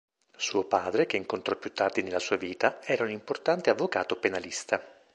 Suo 0.35 0.63
padre, 0.65 1.05
che 1.05 1.15
incontrò 1.15 1.55
più 1.57 1.73
tardi 1.73 2.01
nella 2.01 2.17
sua 2.17 2.35
vita, 2.35 2.81
era 2.81 3.03
un 3.03 3.11
importante 3.11 3.69
avvocato 3.69 4.15
penalista. 4.15 4.83